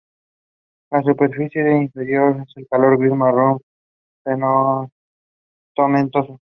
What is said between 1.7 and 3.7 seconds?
interior es de color gris marrón